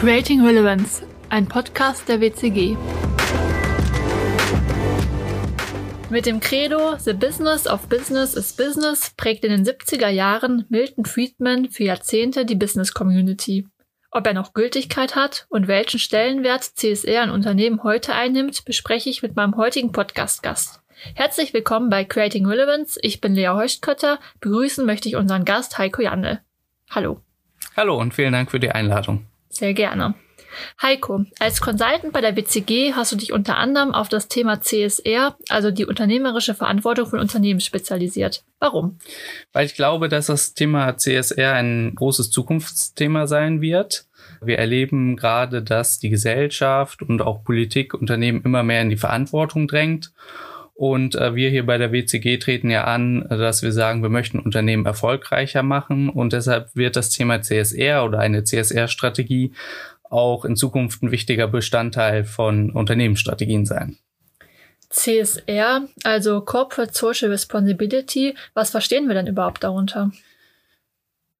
[0.00, 2.74] Creating Relevance, ein Podcast der WCG.
[6.08, 11.04] Mit dem Credo The Business of Business is Business prägt in den 70er Jahren Milton
[11.04, 13.68] Friedman für Jahrzehnte die Business Community.
[14.10, 19.20] Ob er noch Gültigkeit hat und welchen Stellenwert CSR in Unternehmen heute einnimmt, bespreche ich
[19.20, 20.80] mit meinem heutigen Podcast-Gast.
[21.14, 22.98] Herzlich willkommen bei Creating Relevance.
[23.02, 24.18] Ich bin Lea Heustkötter.
[24.40, 26.40] Begrüßen möchte ich unseren Gast Heiko Janne.
[26.88, 27.20] Hallo.
[27.76, 29.26] Hallo und vielen Dank für die Einladung.
[29.50, 30.14] Sehr gerne.
[30.82, 35.36] Heiko, als Consultant bei der WCG hast du dich unter anderem auf das Thema CSR,
[35.48, 38.44] also die unternehmerische Verantwortung von Unternehmen, spezialisiert.
[38.58, 38.98] Warum?
[39.52, 44.06] Weil ich glaube, dass das Thema CSR ein großes Zukunftsthema sein wird.
[44.42, 49.68] Wir erleben gerade, dass die Gesellschaft und auch Politik Unternehmen immer mehr in die Verantwortung
[49.68, 50.12] drängt.
[50.80, 54.38] Und äh, wir hier bei der WCG treten ja an, dass wir sagen, wir möchten
[54.38, 56.08] Unternehmen erfolgreicher machen.
[56.08, 59.52] Und deshalb wird das Thema CSR oder eine CSR-Strategie
[60.08, 63.98] auch in Zukunft ein wichtiger Bestandteil von Unternehmensstrategien sein.
[64.88, 70.10] CSR, also Corporate Social Responsibility, was verstehen wir denn überhaupt darunter?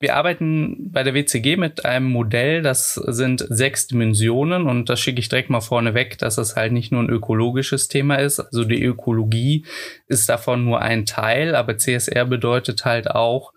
[0.03, 5.21] Wir arbeiten bei der WCG mit einem Modell, das sind sechs Dimensionen und das schicke
[5.21, 8.41] ich direkt mal vorne weg, dass das halt nicht nur ein ökologisches Thema ist.
[8.41, 9.67] Also die Ökologie
[10.07, 13.53] ist davon nur ein Teil, aber CSR bedeutet halt auch,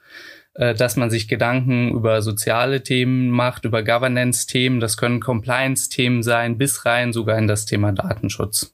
[0.55, 4.81] äh, dass man sich Gedanken über soziale Themen macht, über Governance-Themen.
[4.81, 8.72] Das können Compliance-Themen sein, bis rein sogar in das Thema Datenschutz.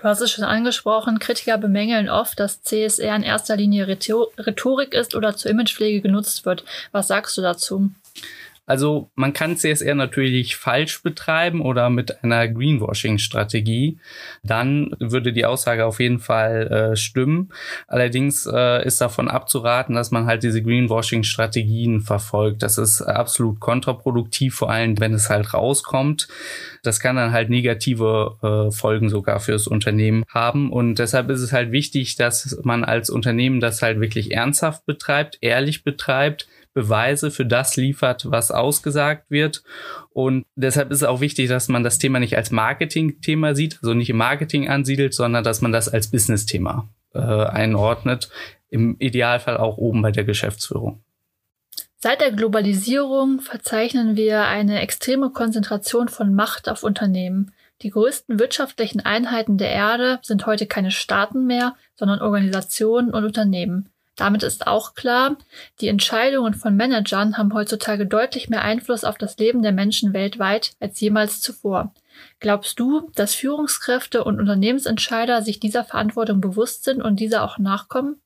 [0.00, 5.14] Du hast es schon angesprochen, Kritiker bemängeln oft, dass CSR in erster Linie Rhetorik ist
[5.14, 6.64] oder zur Imagepflege genutzt wird.
[6.90, 7.90] Was sagst du dazu?
[8.70, 13.98] Also man kann CSR natürlich falsch betreiben oder mit einer Greenwashing-Strategie.
[14.44, 17.52] Dann würde die Aussage auf jeden Fall äh, stimmen.
[17.88, 22.62] Allerdings äh, ist davon abzuraten, dass man halt diese Greenwashing-Strategien verfolgt.
[22.62, 26.28] Das ist absolut kontraproduktiv, vor allem wenn es halt rauskommt.
[26.84, 30.70] Das kann dann halt negative äh, Folgen sogar fürs Unternehmen haben.
[30.70, 35.38] Und deshalb ist es halt wichtig, dass man als Unternehmen das halt wirklich ernsthaft betreibt,
[35.40, 39.62] ehrlich betreibt Beweise für das liefert, was ausgesagt wird.
[40.10, 43.94] Und deshalb ist es auch wichtig, dass man das Thema nicht als Marketing-Thema sieht, also
[43.94, 48.30] nicht im Marketing ansiedelt, sondern dass man das als Business-Thema äh, einordnet.
[48.68, 51.02] Im Idealfall auch oben bei der Geschäftsführung.
[52.02, 57.52] Seit der Globalisierung verzeichnen wir eine extreme Konzentration von Macht auf Unternehmen.
[57.82, 63.89] Die größten wirtschaftlichen Einheiten der Erde sind heute keine Staaten mehr, sondern Organisationen und Unternehmen.
[64.20, 65.38] Damit ist auch klar,
[65.80, 70.72] die Entscheidungen von Managern haben heutzutage deutlich mehr Einfluss auf das Leben der Menschen weltweit
[70.78, 71.94] als jemals zuvor.
[72.38, 78.20] Glaubst du, dass Führungskräfte und Unternehmensentscheider sich dieser Verantwortung bewusst sind und dieser auch nachkommen?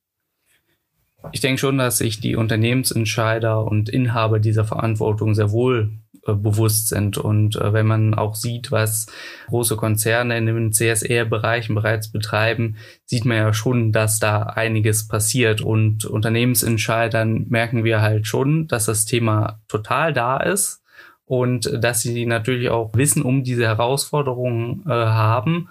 [1.31, 5.93] Ich denke schon, dass sich die Unternehmensentscheider und Inhaber dieser Verantwortung sehr wohl
[6.27, 7.19] bewusst sind.
[7.19, 9.07] Und äh, wenn man auch sieht, was
[9.49, 15.61] große Konzerne in den CSR-Bereichen bereits betreiben, sieht man ja schon, dass da einiges passiert.
[15.61, 20.83] Und Unternehmensentscheidern merken wir halt schon, dass das Thema total da ist
[21.27, 25.69] und dass sie natürlich auch Wissen um diese Herausforderungen äh, haben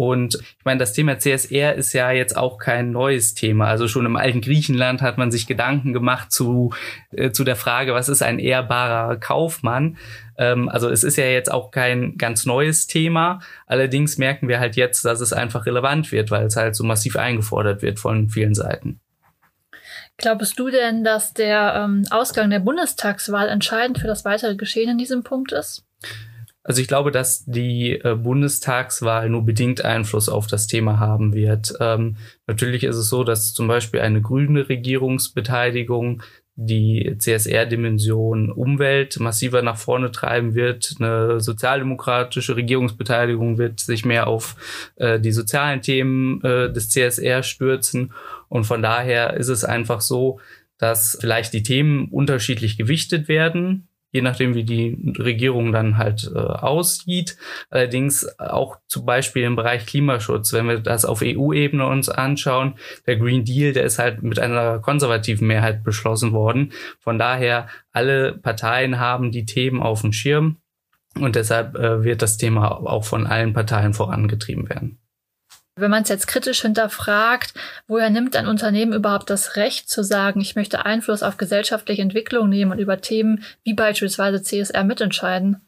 [0.00, 3.66] und ich meine, das Thema CSR ist ja jetzt auch kein neues Thema.
[3.66, 6.72] Also schon im alten Griechenland hat man sich Gedanken gemacht zu,
[7.10, 9.98] äh, zu der Frage, was ist ein ehrbarer Kaufmann?
[10.38, 13.40] Ähm, also es ist ja jetzt auch kein ganz neues Thema.
[13.66, 17.16] Allerdings merken wir halt jetzt, dass es einfach relevant wird, weil es halt so massiv
[17.16, 19.00] eingefordert wird von vielen Seiten.
[20.16, 24.96] Glaubst du denn, dass der ähm, Ausgang der Bundestagswahl entscheidend für das weitere Geschehen in
[24.96, 25.84] diesem Punkt ist?
[26.70, 31.74] Also ich glaube, dass die äh, Bundestagswahl nur bedingt Einfluss auf das Thema haben wird.
[31.80, 32.16] Ähm,
[32.46, 36.22] natürlich ist es so, dass zum Beispiel eine grüne Regierungsbeteiligung
[36.54, 40.94] die CSR-Dimension Umwelt massiver nach vorne treiben wird.
[41.00, 44.54] Eine sozialdemokratische Regierungsbeteiligung wird sich mehr auf
[44.94, 48.12] äh, die sozialen Themen äh, des CSR stürzen.
[48.48, 50.38] Und von daher ist es einfach so,
[50.78, 56.38] dass vielleicht die Themen unterschiedlich gewichtet werden je nachdem, wie die Regierung dann halt äh,
[56.38, 57.36] aussieht.
[57.70, 62.74] Allerdings auch zum Beispiel im Bereich Klimaschutz, wenn wir das auf EU-Ebene uns anschauen,
[63.06, 66.72] der Green Deal, der ist halt mit einer konservativen Mehrheit beschlossen worden.
[66.98, 70.56] Von daher, alle Parteien haben die Themen auf dem Schirm
[71.18, 74.99] und deshalb äh, wird das Thema auch von allen Parteien vorangetrieben werden.
[75.80, 77.54] Wenn man es jetzt kritisch hinterfragt,
[77.86, 82.48] woher nimmt ein Unternehmen überhaupt das Recht zu sagen, ich möchte Einfluss auf gesellschaftliche Entwicklung
[82.48, 85.60] nehmen und über Themen wie beispielsweise CSR mitentscheiden?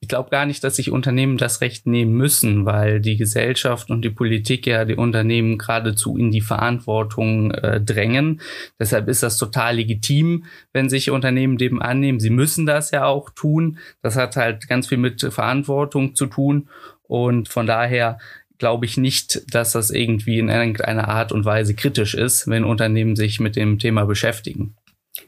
[0.00, 4.02] ich glaube gar nicht, dass sich Unternehmen das Recht nehmen müssen, weil die Gesellschaft und
[4.02, 8.40] die Politik ja die Unternehmen geradezu in die Verantwortung äh, drängen.
[8.78, 12.20] Deshalb ist das total legitim, wenn sich Unternehmen dem annehmen.
[12.20, 13.78] Sie müssen das ja auch tun.
[14.00, 16.68] Das hat halt ganz viel mit Verantwortung zu tun.
[17.02, 18.18] Und von daher
[18.58, 23.16] glaube ich nicht, dass das irgendwie in irgendeiner Art und Weise kritisch ist, wenn Unternehmen
[23.16, 24.74] sich mit dem Thema beschäftigen.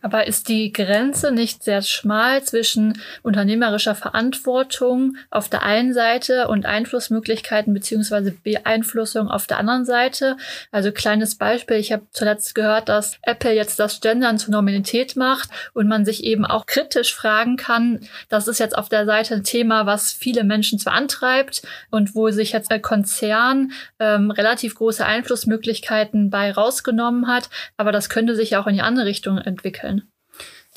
[0.03, 6.67] Aber ist die Grenze nicht sehr schmal zwischen unternehmerischer Verantwortung auf der einen Seite und
[6.67, 10.37] Einflussmöglichkeiten beziehungsweise Beeinflussung auf der anderen Seite?
[10.71, 15.51] Also kleines Beispiel, ich habe zuletzt gehört, dass Apple jetzt das Gendern zur Normalität macht
[15.75, 19.45] und man sich eben auch kritisch fragen kann, das ist jetzt auf der Seite ein
[19.45, 25.05] Thema, was viele Menschen zwar antreibt und wo sich jetzt der Konzern ähm, relativ große
[25.05, 29.90] Einflussmöglichkeiten bei rausgenommen hat, aber das könnte sich auch in die andere Richtung entwickeln.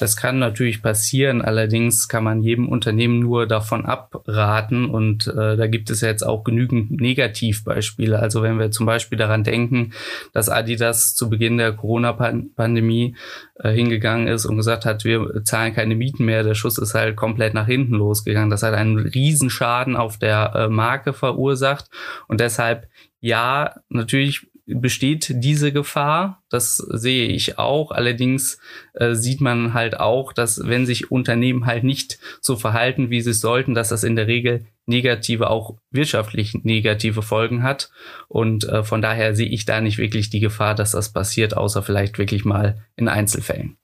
[0.03, 5.67] Das kann natürlich passieren, allerdings kann man jedem Unternehmen nur davon abraten und äh, da
[5.67, 8.19] gibt es ja jetzt auch genügend Negativbeispiele.
[8.19, 9.93] Also wenn wir zum Beispiel daran denken,
[10.33, 13.15] dass Adidas zu Beginn der Corona-Pandemie
[13.55, 17.15] äh, hingegangen ist und gesagt hat, wir zahlen keine Mieten mehr, der Schuss ist halt
[17.15, 18.49] komplett nach hinten losgegangen.
[18.49, 21.89] Das hat einen Riesenschaden auf der äh, Marke verursacht
[22.27, 22.89] und deshalb
[23.21, 26.43] ja, natürlich besteht diese Gefahr.
[26.49, 27.91] Das sehe ich auch.
[27.91, 28.57] Allerdings
[28.93, 33.33] äh, sieht man halt auch, dass wenn sich Unternehmen halt nicht so verhalten, wie sie
[33.33, 37.89] sollten, dass das in der Regel negative, auch wirtschaftlich negative Folgen hat.
[38.27, 41.83] Und äh, von daher sehe ich da nicht wirklich die Gefahr, dass das passiert, außer
[41.83, 43.77] vielleicht wirklich mal in Einzelfällen.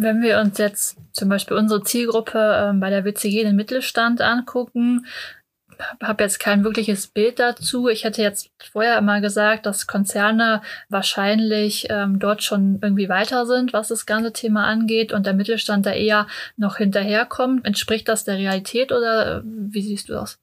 [0.00, 5.06] Wenn wir uns jetzt zum Beispiel unsere Zielgruppe äh, bei der WCG, den Mittelstand, angucken,
[6.02, 7.88] habe jetzt kein wirkliches Bild dazu.
[7.88, 13.72] Ich hätte jetzt vorher immer gesagt, dass Konzerne wahrscheinlich ähm, dort schon irgendwie weiter sind,
[13.72, 16.26] was das ganze Thema angeht und der Mittelstand da eher
[16.56, 17.66] noch hinterherkommt.
[17.66, 20.38] Entspricht das der Realität oder äh, wie siehst du das?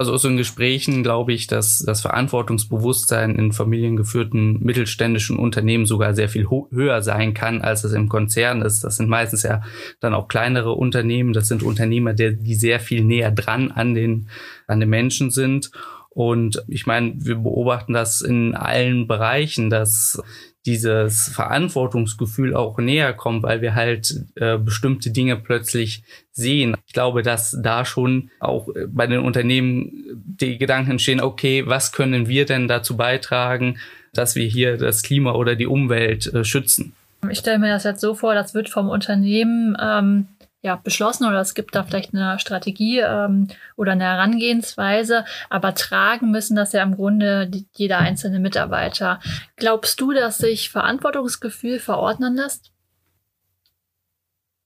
[0.00, 6.28] Also aus den Gesprächen glaube ich, dass das Verantwortungsbewusstsein in familiengeführten mittelständischen Unternehmen sogar sehr
[6.28, 8.84] viel höher sein kann, als es im Konzern ist.
[8.84, 9.60] Das sind meistens ja
[9.98, 11.32] dann auch kleinere Unternehmen.
[11.32, 14.28] Das sind Unternehmer, die, die sehr viel näher dran an den,
[14.68, 15.72] an den Menschen sind.
[16.18, 20.20] Und ich meine, wir beobachten das in allen Bereichen, dass
[20.66, 26.76] dieses Verantwortungsgefühl auch näher kommt, weil wir halt äh, bestimmte Dinge plötzlich sehen.
[26.88, 31.92] Ich glaube, dass da schon auch äh, bei den Unternehmen die Gedanken entstehen, okay, was
[31.92, 33.78] können wir denn dazu beitragen,
[34.12, 36.94] dass wir hier das Klima oder die Umwelt äh, schützen?
[37.30, 40.26] Ich stelle mir das jetzt so vor, das wird vom Unternehmen ähm,
[40.62, 46.30] ja, beschlossen oder es gibt da vielleicht eine Strategie ähm, oder eine Herangehensweise, aber tragen
[46.30, 49.20] müssen das ja im Grunde die, jeder einzelne Mitarbeiter.
[49.56, 52.72] Glaubst du, dass sich Verantwortungsgefühl verordnen lässt?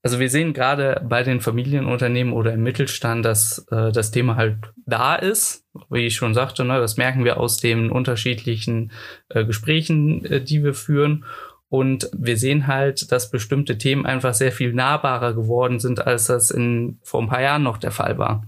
[0.05, 4.57] Also wir sehen gerade bei den Familienunternehmen oder im Mittelstand, dass äh, das Thema halt
[4.85, 5.65] da ist.
[5.91, 8.91] Wie ich schon sagte, ne, das merken wir aus den unterschiedlichen
[9.29, 11.25] äh, Gesprächen, äh, die wir führen.
[11.73, 16.51] Und wir sehen halt, dass bestimmte Themen einfach sehr viel nahbarer geworden sind, als das
[16.51, 18.47] in, vor ein paar Jahren noch der Fall war.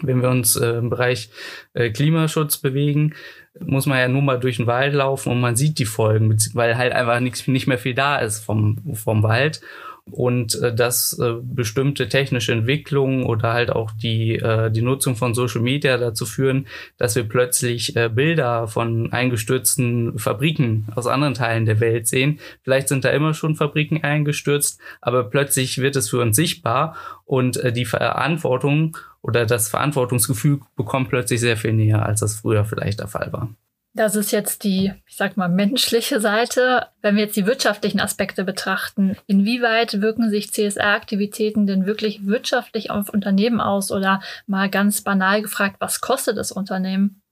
[0.00, 1.28] Wenn wir uns äh, im Bereich
[1.74, 3.12] äh, Klimaschutz bewegen,
[3.60, 6.78] muss man ja nur mal durch den Wald laufen und man sieht die Folgen, weil
[6.78, 9.60] halt einfach nichts, nicht mehr viel da ist vom, vom Wald
[10.10, 15.34] und äh, dass äh, bestimmte technische Entwicklungen oder halt auch die, äh, die Nutzung von
[15.34, 16.66] Social Media dazu führen,
[16.98, 22.38] dass wir plötzlich äh, Bilder von eingestürzten Fabriken aus anderen Teilen der Welt sehen.
[22.62, 27.56] Vielleicht sind da immer schon Fabriken eingestürzt, aber plötzlich wird es für uns sichtbar und
[27.56, 33.00] äh, die Verantwortung oder das Verantwortungsgefühl bekommt plötzlich sehr viel näher, als das früher vielleicht
[33.00, 33.48] der Fall war.
[33.96, 36.88] Das ist jetzt die, ich sag mal, menschliche Seite.
[37.00, 43.08] Wenn wir jetzt die wirtschaftlichen Aspekte betrachten, inwieweit wirken sich CSR-Aktivitäten denn wirklich wirtschaftlich auf
[43.08, 47.22] Unternehmen aus oder mal ganz banal gefragt, was kostet das Unternehmen?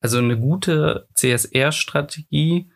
[0.00, 2.70] Also eine gute CSR-Strategie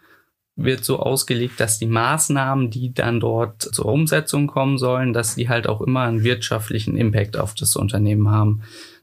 [0.54, 5.48] wird so ausgelegt, dass die Maßnahmen, die dann dort zur Umsetzung kommen sollen, dass die
[5.48, 8.62] halt auch immer einen wirtschaftlichen Impact auf das Unternehmen haben.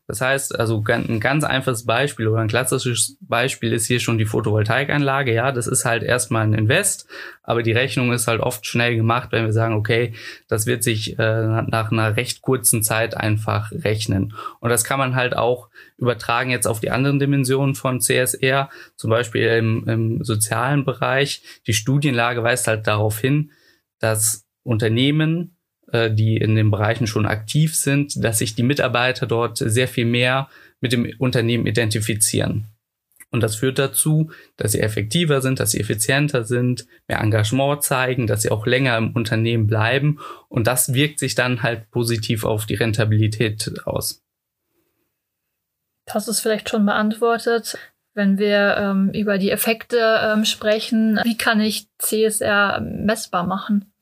[0.09, 4.25] Das heißt, also ein ganz einfaches Beispiel oder ein klassisches Beispiel ist hier schon die
[4.25, 5.31] Photovoltaikanlage.
[5.31, 7.07] Ja, das ist halt erstmal ein Invest,
[7.43, 10.15] aber die Rechnung ist halt oft schnell gemacht, wenn wir sagen, okay,
[10.47, 14.33] das wird sich äh, nach einer recht kurzen Zeit einfach rechnen.
[14.59, 19.11] Und das kann man halt auch übertragen jetzt auf die anderen Dimensionen von CSR, zum
[19.11, 21.43] Beispiel im, im sozialen Bereich.
[21.67, 23.51] Die Studienlage weist halt darauf hin,
[23.99, 25.55] dass Unternehmen
[25.91, 30.05] äh, die in den Bereichen schon aktiv sind, dass sich die Mitarbeiter dort sehr viel
[30.05, 30.49] mehr
[30.81, 32.65] mit dem Unternehmen identifizieren.
[33.31, 38.25] Und das führt dazu, dass sie effektiver sind, dass sie effizienter sind, mehr Engagement zeigen,
[38.25, 40.19] dass sie auch länger im Unternehmen bleiben.
[40.47, 44.23] Und das wirkt sich dann halt positiv auf die Rentabilität aus.
[46.07, 47.77] Du es vielleicht schon beantwortet?
[48.15, 53.93] Wenn wir ähm, über die Effekte ähm, sprechen, wie kann ich CSR messbar machen?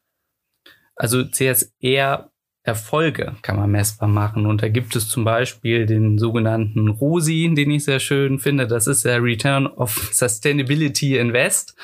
[0.97, 2.29] Also CSR
[2.63, 4.45] Erfolge kann man messbar machen.
[4.45, 8.67] Und da gibt es zum Beispiel den sogenannten ROSI, den ich sehr schön finde.
[8.67, 11.77] Das ist der Return of Sustainability Invest.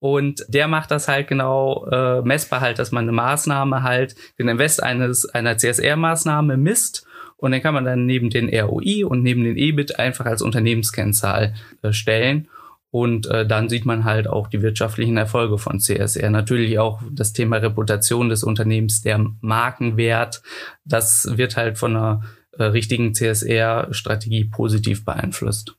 [0.00, 4.48] Und der macht das halt genau äh, messbar halt, dass man eine Maßnahme halt, den
[4.48, 9.44] Invest eines einer CSR-Maßnahme misst und dann kann man dann neben den ROI und neben
[9.44, 12.48] den EBIT einfach als Unternehmenskennzahl äh, stellen.
[12.90, 16.30] Und äh, dann sieht man halt auch die wirtschaftlichen Erfolge von CSR.
[16.30, 20.42] Natürlich auch das Thema Reputation des Unternehmens, der Markenwert.
[20.84, 25.76] Das wird halt von einer äh, richtigen CSR-Strategie positiv beeinflusst.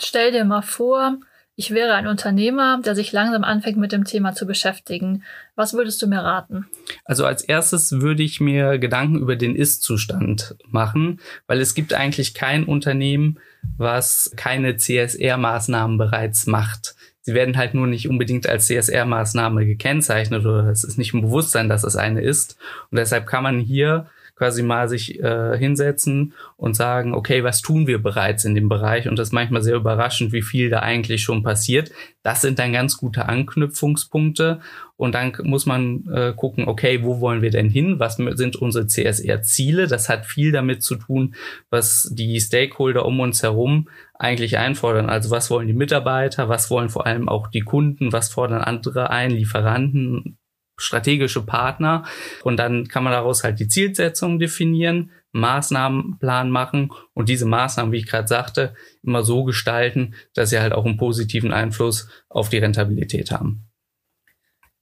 [0.00, 1.18] Stell dir mal vor,
[1.60, 5.24] ich wäre ein Unternehmer, der sich langsam anfängt, mit dem Thema zu beschäftigen.
[5.56, 6.64] Was würdest du mir raten?
[7.04, 12.32] Also als erstes würde ich mir Gedanken über den Ist-Zustand machen, weil es gibt eigentlich
[12.32, 13.40] kein Unternehmen,
[13.76, 16.94] was keine CSR-Maßnahmen bereits macht.
[17.20, 21.68] Sie werden halt nur nicht unbedingt als CSR-Maßnahme gekennzeichnet oder es ist nicht im Bewusstsein,
[21.68, 22.56] dass es eine ist.
[22.90, 24.06] Und deshalb kann man hier
[24.40, 29.06] quasi mal sich äh, hinsetzen und sagen, okay, was tun wir bereits in dem Bereich?
[29.06, 31.92] Und das ist manchmal sehr überraschend, wie viel da eigentlich schon passiert.
[32.22, 34.60] Das sind dann ganz gute Anknüpfungspunkte.
[34.96, 37.98] Und dann muss man äh, gucken, okay, wo wollen wir denn hin?
[37.98, 39.88] Was sind unsere CSR-Ziele?
[39.88, 41.34] Das hat viel damit zu tun,
[41.68, 45.10] was die Stakeholder um uns herum eigentlich einfordern.
[45.10, 46.48] Also was wollen die Mitarbeiter?
[46.48, 48.10] Was wollen vor allem auch die Kunden?
[48.10, 49.32] Was fordern andere ein?
[49.32, 50.38] Lieferanten?
[50.80, 52.04] Strategische Partner
[52.42, 57.98] und dann kann man daraus halt die Zielsetzung definieren, Maßnahmenplan machen und diese Maßnahmen, wie
[57.98, 62.58] ich gerade sagte, immer so gestalten, dass sie halt auch einen positiven Einfluss auf die
[62.58, 63.66] Rentabilität haben.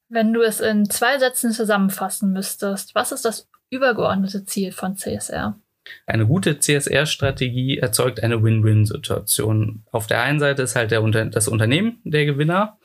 [0.09, 5.59] Wenn du es in zwei Sätzen zusammenfassen müsstest, was ist das übergeordnete Ziel von CSR?
[6.07, 9.85] Eine gute CSR-Strategie erzeugt eine Win-Win-Situation.
[9.90, 12.78] Auf der einen Seite ist halt der, das Unternehmen der Gewinner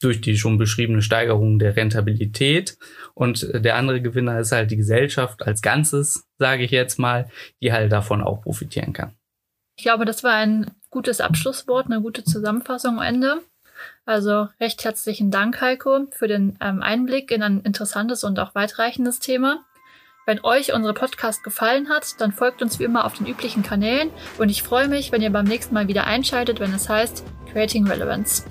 [0.00, 2.78] durch die schon beschriebene Steigerung der Rentabilität.
[3.14, 7.28] Und der andere Gewinner ist halt die Gesellschaft als Ganzes, sage ich jetzt mal,
[7.62, 9.14] die halt davon auch profitieren kann.
[9.76, 13.40] Ich glaube, das war ein gutes Abschlusswort, eine gute Zusammenfassung am Ende.
[14.04, 19.20] Also recht herzlichen Dank, Heiko, für den ähm, Einblick in ein interessantes und auch weitreichendes
[19.20, 19.64] Thema.
[20.26, 24.10] Wenn euch unsere Podcast gefallen hat, dann folgt uns wie immer auf den üblichen Kanälen
[24.38, 27.86] und ich freue mich, wenn ihr beim nächsten Mal wieder einschaltet, wenn es heißt Creating
[27.86, 28.44] Relevance.